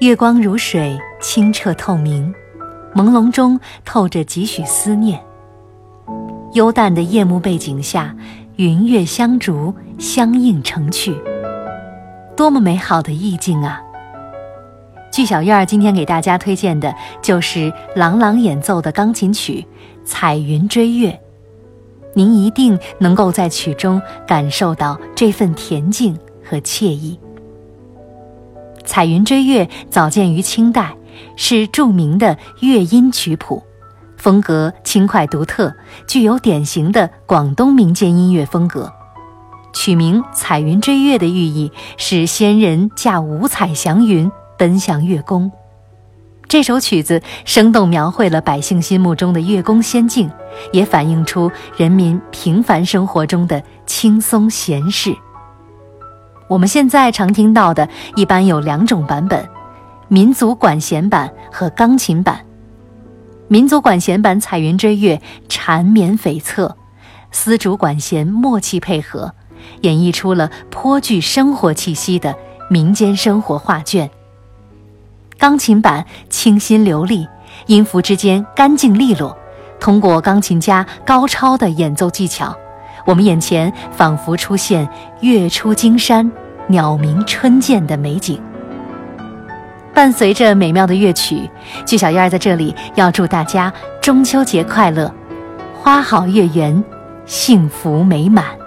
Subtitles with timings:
[0.00, 2.34] 月光如水，清澈透明，
[2.94, 5.18] 朦胧中透着几许思念。
[6.52, 8.14] 幽淡的夜幕背景下，
[8.56, 11.12] 云月相逐，相映成趣，
[12.36, 13.82] 多么美好的意境啊！
[15.10, 19.66] 据小院儿今天给大家推荐的就是郎朗演奏的钢琴曲
[20.06, 21.10] 《彩云追月》，
[22.14, 27.18] 您一定能够在曲中感受到这份恬静和惬意。
[28.84, 30.94] 《彩云追月》早见于清代，
[31.34, 33.60] 是著名的乐音曲谱，
[34.24, 35.74] 风格轻快独特，
[36.06, 38.90] 具有典型的广东民间音乐风格。
[39.74, 45.52] 取名《彩云追月》的寓意是仙人驾五彩祥云奔向月宫。
[46.48, 50.30] 这首曲子生动描绘了百姓心目中的月宫仙境，
[50.72, 55.14] 也反映出人民平凡生活中的轻松闲适。
[56.48, 57.86] 我们现在常听到的，
[58.16, 59.46] 一般有两种版本：
[60.08, 62.40] 民族管弦版和钢琴版。
[63.54, 65.14] 民族管弦版《彩云追月》
[65.48, 66.74] 缠绵悱恻，
[67.30, 69.32] 丝竹管弦默契配合，
[69.82, 72.34] 演绎出了颇具生活气息的
[72.68, 74.10] 民间生活画卷。
[75.38, 77.28] 钢琴版清新流利，
[77.66, 79.38] 音符之间干净利落，
[79.78, 82.52] 通过钢琴家高超的演奏技巧。
[83.06, 84.88] 我们眼前仿佛出现
[85.20, 86.28] 月出惊山、
[86.66, 88.42] 鸟鸣春涧的美景。
[89.94, 91.48] 伴随着美妙的乐曲，
[91.86, 95.10] 鞠小燕在这里要祝大家中秋节快乐，
[95.80, 96.82] 花好月圆，
[97.24, 98.63] 幸福美满。